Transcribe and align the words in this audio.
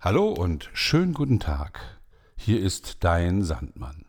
Hallo 0.00 0.28
und 0.28 0.70
schönen 0.74 1.12
guten 1.12 1.40
Tag. 1.40 1.80
Hier 2.36 2.60
ist 2.60 3.02
dein 3.02 3.42
Sandmann. 3.42 4.04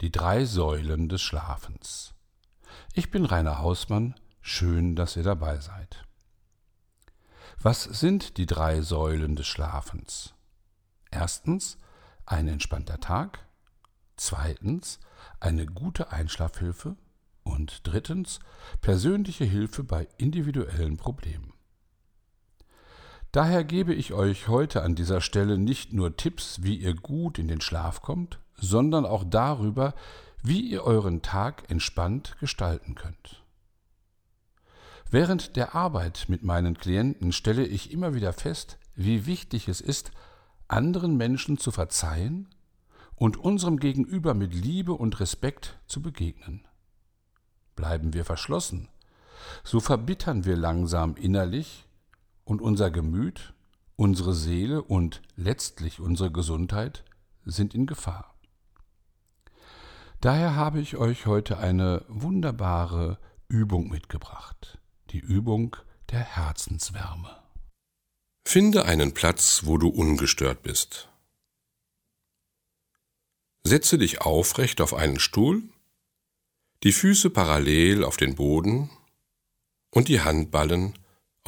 Die 0.00 0.10
drei 0.10 0.44
Säulen 0.44 1.08
des 1.08 1.22
Schlafens. 1.22 2.12
Ich 2.92 3.12
bin 3.12 3.24
Rainer 3.24 3.60
Hausmann. 3.60 4.16
Schön, 4.40 4.96
dass 4.96 5.14
ihr 5.14 5.22
dabei 5.22 5.60
seid. 5.60 6.04
Was 7.62 7.84
sind 7.84 8.36
die 8.36 8.46
drei 8.46 8.80
Säulen 8.80 9.36
des 9.36 9.46
Schlafens? 9.46 10.34
Erstens 11.12 11.78
ein 12.26 12.48
entspannter 12.48 12.98
Tag. 12.98 13.38
Zweitens 14.16 14.98
eine 15.38 15.66
gute 15.66 16.10
Einschlafhilfe. 16.10 16.96
Und 17.44 17.86
drittens 17.86 18.40
persönliche 18.80 19.44
Hilfe 19.44 19.84
bei 19.84 20.08
individuellen 20.16 20.96
Problemen. 20.96 21.52
Daher 23.38 23.62
gebe 23.62 23.94
ich 23.94 24.12
euch 24.14 24.48
heute 24.48 24.82
an 24.82 24.96
dieser 24.96 25.20
Stelle 25.20 25.58
nicht 25.58 25.92
nur 25.92 26.16
Tipps, 26.16 26.60
wie 26.64 26.74
ihr 26.74 26.96
gut 26.96 27.38
in 27.38 27.46
den 27.46 27.60
Schlaf 27.60 28.02
kommt, 28.02 28.40
sondern 28.56 29.06
auch 29.06 29.22
darüber, 29.22 29.94
wie 30.42 30.62
ihr 30.62 30.82
euren 30.82 31.22
Tag 31.22 31.70
entspannt 31.70 32.34
gestalten 32.40 32.96
könnt. 32.96 33.44
Während 35.08 35.54
der 35.54 35.76
Arbeit 35.76 36.24
mit 36.26 36.42
meinen 36.42 36.76
Klienten 36.76 37.30
stelle 37.30 37.64
ich 37.64 37.92
immer 37.92 38.12
wieder 38.12 38.32
fest, 38.32 38.76
wie 38.96 39.24
wichtig 39.24 39.68
es 39.68 39.80
ist, 39.80 40.10
anderen 40.66 41.16
Menschen 41.16 41.58
zu 41.58 41.70
verzeihen 41.70 42.48
und 43.14 43.36
unserem 43.36 43.78
Gegenüber 43.78 44.34
mit 44.34 44.52
Liebe 44.52 44.94
und 44.94 45.20
Respekt 45.20 45.78
zu 45.86 46.02
begegnen. 46.02 46.66
Bleiben 47.76 48.14
wir 48.14 48.24
verschlossen, 48.24 48.88
so 49.62 49.78
verbittern 49.78 50.44
wir 50.44 50.56
langsam 50.56 51.14
innerlich 51.14 51.87
und 52.48 52.62
unser 52.62 52.90
Gemüt, 52.90 53.52
unsere 53.96 54.34
Seele 54.34 54.82
und 54.82 55.20
letztlich 55.36 56.00
unsere 56.00 56.32
Gesundheit 56.32 57.04
sind 57.44 57.74
in 57.74 57.86
Gefahr. 57.86 58.34
Daher 60.22 60.56
habe 60.56 60.80
ich 60.80 60.96
euch 60.96 61.26
heute 61.26 61.58
eine 61.58 62.06
wunderbare 62.08 63.18
Übung 63.48 63.90
mitgebracht, 63.90 64.78
die 65.10 65.18
Übung 65.18 65.76
der 66.10 66.20
Herzenswärme. 66.20 67.36
Finde 68.46 68.86
einen 68.86 69.12
Platz, 69.12 69.62
wo 69.64 69.76
du 69.76 69.88
ungestört 69.88 70.62
bist. 70.62 71.10
Setze 73.62 73.98
dich 73.98 74.22
aufrecht 74.22 74.80
auf 74.80 74.94
einen 74.94 75.20
Stuhl, 75.20 75.64
die 76.82 76.92
Füße 76.92 77.28
parallel 77.28 78.04
auf 78.04 78.16
den 78.16 78.36
Boden 78.36 78.88
und 79.90 80.08
die 80.08 80.22
Handballen 80.22 80.94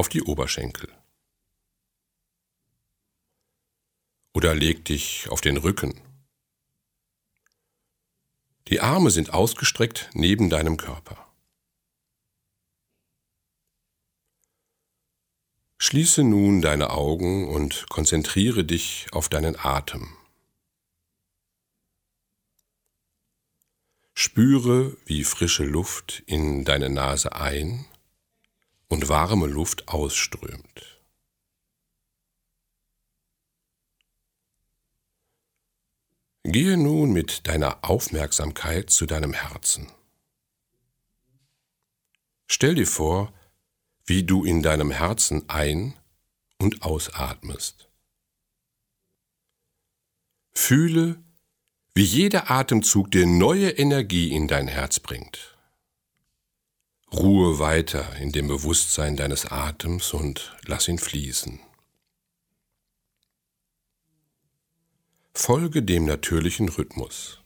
auf 0.01 0.09
die 0.09 0.23
Oberschenkel. 0.23 0.89
Oder 4.33 4.55
leg 4.55 4.83
dich 4.87 5.29
auf 5.29 5.43
den 5.43 5.59
Rücken. 5.59 6.01
Die 8.69 8.81
Arme 8.81 9.11
sind 9.11 9.35
ausgestreckt 9.35 10.09
neben 10.15 10.49
deinem 10.49 10.79
Körper. 10.79 11.31
Schließe 15.77 16.25
nun 16.25 16.63
deine 16.63 16.89
Augen 16.89 17.51
und 17.51 17.87
konzentriere 17.91 18.65
dich 18.65 19.07
auf 19.13 19.29
deinen 19.29 19.55
Atem. 19.59 20.17
Spüre, 24.15 24.97
wie 25.05 25.25
frische 25.25 25.65
Luft 25.65 26.23
in 26.25 26.65
deine 26.65 26.89
Nase 26.89 27.35
ein 27.35 27.85
und 28.91 29.09
warme 29.09 29.47
Luft 29.47 29.89
ausströmt. 29.89 31.01
Gehe 36.43 36.77
nun 36.77 37.13
mit 37.13 37.47
deiner 37.47 37.85
Aufmerksamkeit 37.85 38.91
zu 38.91 39.07
deinem 39.07 39.33
Herzen. 39.33 39.87
Stell 42.49 42.75
dir 42.75 42.87
vor, 42.87 43.33
wie 44.05 44.25
du 44.25 44.45
in 44.45 44.63
deinem 44.63 44.91
Herzen 44.91 45.49
ein- 45.49 45.95
und 46.59 46.83
ausatmest. 46.83 47.89
Fühle, 50.53 51.23
wie 51.95 52.03
jeder 52.05 52.51
Atemzug 52.51 53.13
dir 53.13 53.27
neue 53.27 53.71
Energie 53.71 54.33
in 54.33 54.49
dein 54.49 54.67
Herz 54.67 54.99
bringt. 54.99 55.50
Ruhe 57.13 57.59
weiter 57.59 58.17
in 58.17 58.31
dem 58.31 58.47
Bewusstsein 58.47 59.17
deines 59.17 59.47
Atems 59.47 60.13
und 60.13 60.57
lass 60.65 60.87
ihn 60.87 60.99
fließen. 60.99 61.59
Folge 65.35 65.83
dem 65.83 66.05
natürlichen 66.05 66.69
Rhythmus. 66.69 67.41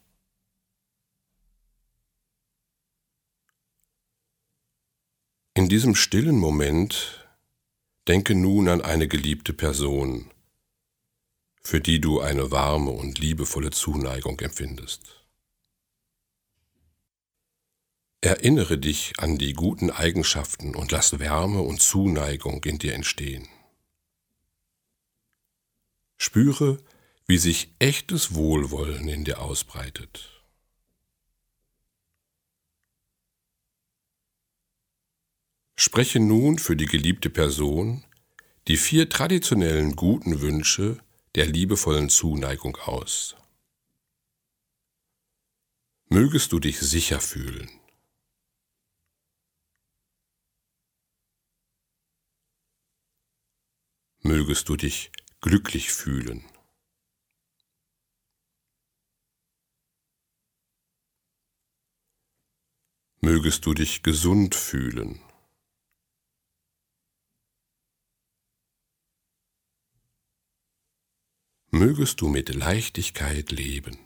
In 5.55 5.69
diesem 5.69 5.95
stillen 5.95 6.37
Moment 6.37 7.27
denke 8.07 8.35
nun 8.35 8.69
an 8.69 8.83
eine 8.83 9.09
geliebte 9.09 9.55
Person, 9.55 10.31
für 11.63 11.81
die 11.81 12.01
du 12.01 12.21
eine 12.21 12.51
warme 12.51 12.91
und 12.91 13.19
liebevolle 13.19 13.71
Zuneigung 13.71 14.39
empfindest. 14.41 15.24
Erinnere 18.25 18.79
dich 18.79 19.12
an 19.19 19.37
die 19.37 19.53
guten 19.53 19.91
Eigenschaften 19.91 20.75
und 20.75 20.91
lass 20.93 21.19
Wärme 21.19 21.61
und 21.61 21.83
Zuneigung 21.83 22.65
in 22.65 22.79
dir 22.79 22.95
entstehen. 22.95 23.47
Spüre, 26.17 26.83
wie 27.27 27.37
sich 27.37 27.75
echtes 27.81 28.35
Wohlwollen 28.35 29.09
in 29.09 29.25
dir 29.25 29.43
ausbreitet. 29.43 30.43
Spreche 35.77 36.19
nun 36.19 36.59
für 36.59 36.77
die 36.77 36.87
geliebte 36.87 37.29
Person 37.29 38.05
die 38.69 38.79
vier 38.79 39.11
traditionellen 39.11 39.97
guten 39.97 40.41
Wünsche 40.41 40.97
der 41.35 41.45
liebevollen 41.45 42.09
Zuneigung 42.09 42.77
aus. 42.77 43.37
Mögest 46.09 46.53
du 46.53 46.59
dich 46.59 46.81
sicher 46.81 47.21
fühlen. 47.21 47.69
Mögest 54.25 54.71
du 54.71 54.77
dich 54.77 55.12
glücklich 55.43 55.93
fühlen. 55.93 56.45
Mögest 63.21 63.67
du 63.67 63.75
dich 63.75 64.03
gesund 64.03 64.55
fühlen. 64.55 65.21
Mögest 71.71 72.21
du 72.21 72.29
mit 72.29 72.55
Leichtigkeit 72.55 73.51
leben. 73.51 73.99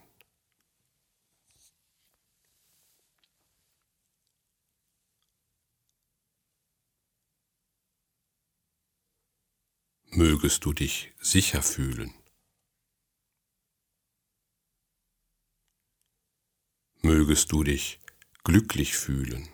Mögest 10.10 10.64
du 10.64 10.72
dich 10.72 11.12
sicher 11.20 11.62
fühlen. 11.62 12.14
Mögest 17.02 17.52
du 17.52 17.62
dich 17.62 18.00
glücklich 18.44 18.96
fühlen. 18.96 19.48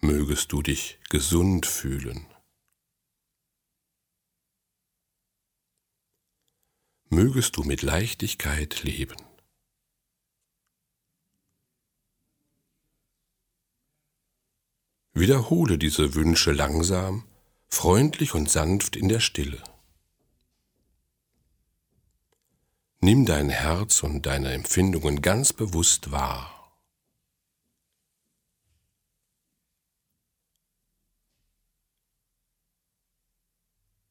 Mögest 0.00 0.50
du 0.52 0.62
dich 0.62 0.98
gesund 1.10 1.66
fühlen. 1.66 2.26
Mögest 7.08 7.56
du 7.56 7.62
mit 7.62 7.82
Leichtigkeit 7.82 8.82
leben. 8.82 9.31
Wiederhole 15.14 15.76
diese 15.76 16.14
Wünsche 16.14 16.52
langsam, 16.52 17.24
freundlich 17.68 18.34
und 18.34 18.50
sanft 18.50 18.96
in 18.96 19.08
der 19.08 19.20
Stille. 19.20 19.62
Nimm 23.00 23.26
dein 23.26 23.48
Herz 23.48 24.02
und 24.02 24.26
deine 24.26 24.52
Empfindungen 24.52 25.20
ganz 25.20 25.52
bewusst 25.52 26.12
wahr. 26.12 26.62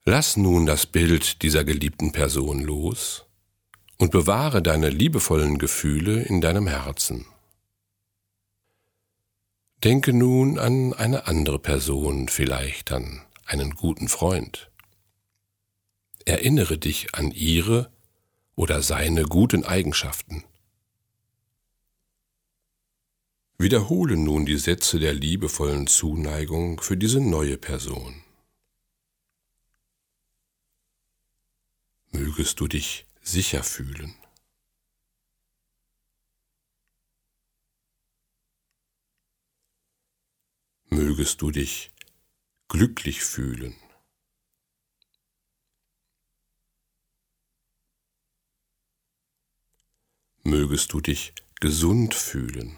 Lass 0.04 0.36
nun 0.36 0.66
das 0.66 0.88
Bild 0.88 1.42
dieser 1.42 1.64
geliebten 1.64 2.12
Person 2.12 2.60
los 2.60 3.26
und 3.98 4.12
bewahre 4.12 4.62
deine 4.62 4.90
liebevollen 4.90 5.58
Gefühle 5.58 6.24
in 6.24 6.42
deinem 6.42 6.68
Herzen. 6.68 7.26
Denke 9.84 10.14
nun 10.14 10.60
an 10.60 10.94
eine 10.94 11.26
andere 11.26 11.58
Person, 11.58 12.28
vielleicht 12.28 12.92
an 12.92 13.26
einen 13.46 13.72
guten 13.72 14.10
Freund. 14.10 14.70
Erinnere 16.24 16.78
dich 16.78 17.16
an 17.16 17.32
ihre 17.32 17.92
oder 18.56 18.84
seine 18.84 19.24
guten 19.24 19.66
Eigenschaften. 19.66 20.44
Wiederhole 23.58 24.18
nun 24.18 24.46
die 24.46 24.58
Sätze 24.58 25.00
der 25.00 25.14
liebevollen 25.14 25.88
Zuneigung 25.88 26.80
für 26.80 26.96
diese 26.96 27.20
neue 27.20 27.58
Person. 27.58 28.24
Mögest 32.12 32.60
du 32.60 32.68
dich 32.68 33.08
sicher 33.24 33.64
fühlen. 33.64 34.14
Mögest 41.12 41.42
du 41.42 41.52
dich 41.52 41.92
glücklich 42.70 43.22
fühlen. 43.22 43.76
Mögest 50.44 50.94
du 50.94 51.02
dich 51.02 51.34
gesund 51.60 52.14
fühlen. 52.16 52.78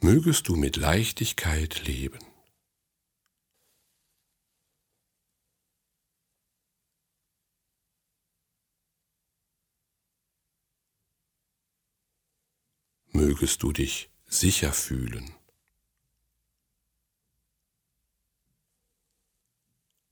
Mögest 0.00 0.48
du 0.48 0.56
mit 0.56 0.74
Leichtigkeit 0.74 1.86
leben. 1.86 2.29
Mögest 13.20 13.62
du 13.62 13.70
dich 13.70 14.08
sicher 14.26 14.72
fühlen. 14.72 15.34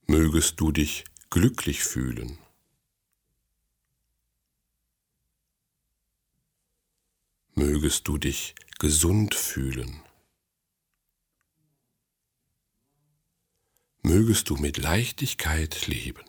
Mögest 0.05 0.59
du 0.59 0.71
dich 0.71 1.05
glücklich 1.31 1.83
fühlen. 1.83 2.37
Mögest 7.55 8.07
du 8.07 8.19
dich 8.19 8.53
gesund 8.77 9.33
fühlen. 9.33 10.03
Mögest 14.03 14.51
du 14.51 14.55
mit 14.55 14.77
Leichtigkeit 14.77 15.87
leben. 15.87 16.23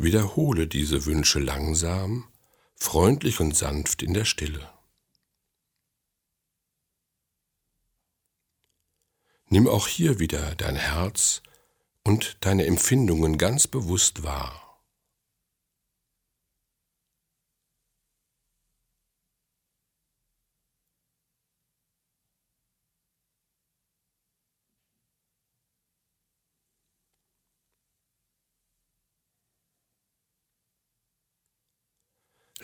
Wiederhole 0.00 0.68
diese 0.68 1.06
Wünsche 1.06 1.40
langsam, 1.40 2.28
freundlich 2.76 3.40
und 3.40 3.56
sanft 3.56 4.02
in 4.02 4.14
der 4.14 4.24
Stille. 4.24 4.72
Nimm 9.48 9.66
auch 9.66 9.88
hier 9.88 10.20
wieder 10.20 10.54
dein 10.54 10.76
Herz 10.76 11.42
und 12.04 12.36
deine 12.40 12.66
Empfindungen 12.66 13.38
ganz 13.38 13.66
bewusst 13.66 14.22
wahr. 14.22 14.67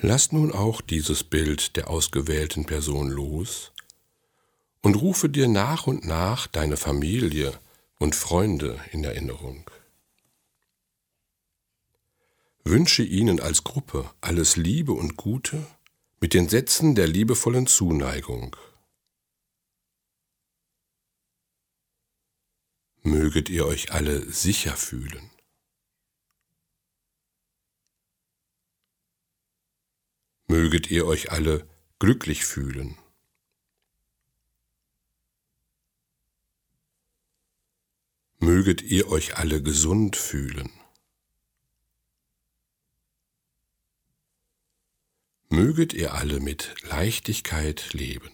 Lass 0.06 0.33
nun 0.33 0.53
auch 0.53 0.83
dieses 0.83 1.25
Bild 1.25 1.77
der 1.77 1.89
ausgewählten 1.89 2.67
Person 2.67 3.09
los 3.09 3.73
und 4.83 4.97
rufe 4.97 5.31
dir 5.31 5.49
nach 5.49 5.87
und 5.87 6.05
nach 6.05 6.47
deine 6.47 6.77
Familie 6.77 7.59
und 7.99 8.15
Freunde 8.15 8.79
in 8.93 9.03
Erinnerung. 9.03 9.71
Wünsche 12.65 13.03
ihnen 13.03 13.41
als 13.41 13.65
Gruppe 13.65 14.11
alles 14.21 14.56
Liebe 14.56 14.93
und 14.93 15.17
Gute 15.17 15.67
mit 16.21 16.35
den 16.35 16.51
Sätzen 16.51 16.95
der 16.95 17.06
liebevollen 17.06 17.67
Zuneigung. 17.67 18.55
Möget 23.03 23.49
ihr 23.49 23.65
euch 23.65 23.93
alle 23.93 24.31
sicher 24.31 24.77
fühlen. 24.77 25.31
Möget 30.55 30.89
ihr 30.89 31.05
euch 31.05 31.33
alle 31.33 31.69
glücklich 31.99 32.45
fühlen. 32.45 32.97
Möget 38.39 38.81
ihr 38.83 39.09
euch 39.09 39.37
alle 39.37 39.61
gesund 39.65 40.15
fühlen. 40.15 40.71
Möget 45.49 45.93
ihr 45.93 46.15
alle 46.15 46.39
mit 46.39 46.73
Leichtigkeit 46.83 47.93
leben. 47.93 48.31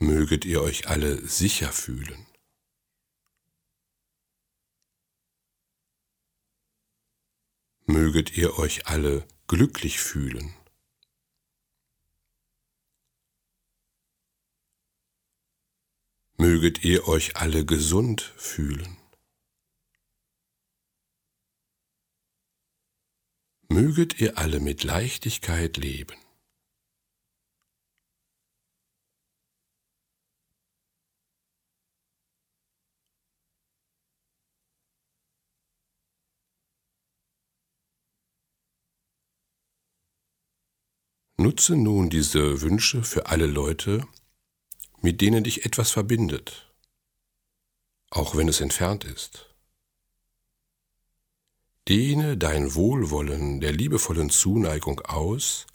Möget 0.00 0.46
ihr 0.46 0.62
euch 0.62 0.88
alle 0.88 1.26
sicher 1.26 1.72
fühlen. 1.72 2.26
Möget 7.86 8.36
ihr 8.36 8.58
euch 8.58 8.86
alle 8.86 9.26
glücklich 9.46 10.00
fühlen. 10.00 10.54
Möget 16.38 16.82
ihr 16.84 17.06
euch 17.06 17.36
alle 17.36 17.66
gesund 17.66 18.22
fühlen. 18.38 18.96
Möget 23.68 24.18
ihr 24.20 24.38
alle 24.38 24.60
mit 24.60 24.82
Leichtigkeit 24.82 25.76
leben. 25.76 26.16
Nutze 41.40 41.74
nun 41.74 42.10
diese 42.10 42.60
Wünsche 42.60 43.02
für 43.02 43.24
alle 43.24 43.46
Leute, 43.46 44.06
mit 45.00 45.22
denen 45.22 45.42
dich 45.42 45.64
etwas 45.64 45.90
verbindet, 45.90 46.70
auch 48.10 48.36
wenn 48.36 48.46
es 48.46 48.60
entfernt 48.60 49.04
ist. 49.04 49.48
Dehne 51.88 52.36
dein 52.36 52.74
Wohlwollen 52.74 53.62
der 53.62 53.72
liebevollen 53.72 54.28
Zuneigung 54.28 55.00
aus, 55.00 55.66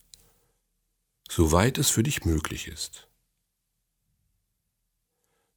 soweit 1.27 1.79
es 1.79 1.89
für 1.89 2.03
dich 2.03 2.25
möglich 2.25 2.67
ist. 2.67 3.07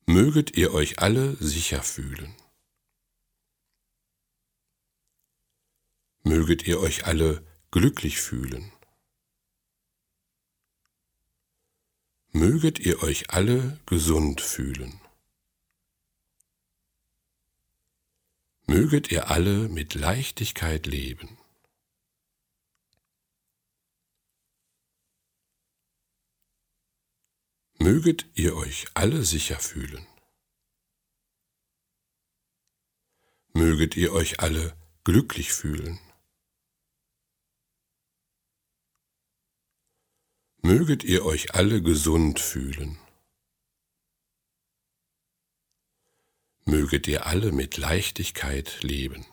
Möget 0.06 0.56
ihr 0.56 0.72
euch 0.72 1.00
alle 1.00 1.36
sicher 1.36 1.82
fühlen. 1.82 2.34
Möget 6.22 6.66
ihr 6.66 6.80
euch 6.80 7.04
alle 7.04 7.46
glücklich 7.70 8.18
fühlen. 8.22 8.72
Möget 12.38 12.78
ihr 12.78 13.02
euch 13.02 13.30
alle 13.30 13.80
gesund 13.86 14.40
fühlen. 14.40 15.00
Möget 18.66 19.10
ihr 19.10 19.28
alle 19.28 19.68
mit 19.68 19.94
Leichtigkeit 19.94 20.86
leben. 20.86 21.36
Möget 27.80 28.26
ihr 28.34 28.54
euch 28.54 28.86
alle 28.94 29.24
sicher 29.24 29.58
fühlen. 29.58 30.06
Möget 33.52 33.96
ihr 33.96 34.12
euch 34.12 34.38
alle 34.40 34.76
glücklich 35.02 35.52
fühlen. 35.52 35.98
Möget 40.62 41.04
ihr 41.04 41.24
euch 41.24 41.54
alle 41.54 41.82
gesund 41.82 42.40
fühlen. 42.40 42.98
Möget 46.64 47.06
ihr 47.08 47.26
alle 47.26 47.52
mit 47.52 47.76
Leichtigkeit 47.76 48.82
leben. 48.82 49.24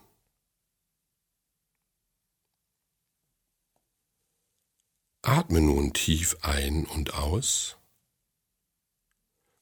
Atme 5.22 5.60
nun 5.60 5.92
tief 5.92 6.36
ein 6.42 6.86
und 6.86 7.14
aus 7.14 7.76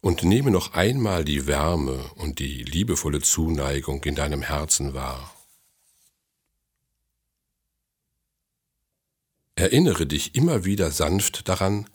und 0.02 0.22
nehme 0.22 0.50
noch 0.50 0.74
einmal 0.74 1.24
die 1.24 1.46
Wärme 1.46 2.12
und 2.16 2.38
die 2.38 2.62
liebevolle 2.62 3.22
Zuneigung 3.22 4.04
in 4.04 4.14
deinem 4.14 4.42
Herzen 4.42 4.92
wahr. 4.92 5.33
Erinnere 9.56 10.06
dich 10.06 10.34
immer 10.34 10.64
wieder 10.64 10.90
sanft 10.90 11.48
daran, 11.48 11.88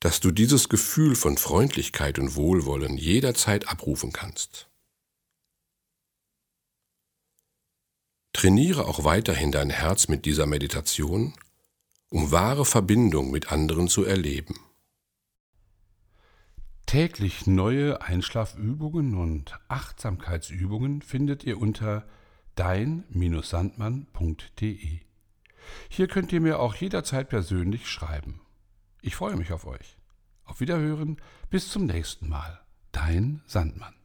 dass 0.00 0.18
du 0.18 0.32
dieses 0.32 0.68
Gefühl 0.68 1.14
von 1.14 1.38
Freundlichkeit 1.38 2.18
und 2.18 2.34
Wohlwollen 2.34 2.96
jederzeit 2.96 3.68
abrufen 3.68 4.12
kannst. 4.12 4.68
Trainiere 8.32 8.88
auch 8.88 9.04
weiterhin 9.04 9.52
dein 9.52 9.70
Herz 9.70 10.08
mit 10.08 10.26
dieser 10.26 10.46
Meditation, 10.46 11.34
um 12.08 12.32
wahre 12.32 12.64
Verbindung 12.64 13.30
mit 13.30 13.52
anderen 13.52 13.86
zu 13.86 14.02
erleben. 14.04 14.58
Täglich 16.86 17.46
neue 17.46 18.02
Einschlafübungen 18.02 19.14
und 19.14 19.56
Achtsamkeitsübungen 19.68 21.02
findet 21.02 21.44
ihr 21.44 21.60
unter 21.60 22.08
dein-sandmann.de. 22.56 25.11
Hier 25.88 26.08
könnt 26.08 26.32
ihr 26.32 26.40
mir 26.40 26.58
auch 26.58 26.74
jederzeit 26.74 27.28
persönlich 27.28 27.88
schreiben. 27.88 28.40
Ich 29.00 29.16
freue 29.16 29.36
mich 29.36 29.52
auf 29.52 29.66
euch. 29.66 29.96
Auf 30.44 30.60
Wiederhören, 30.60 31.16
bis 31.50 31.70
zum 31.70 31.86
nächsten 31.86 32.28
Mal. 32.28 32.60
Dein 32.92 33.42
Sandmann. 33.46 34.01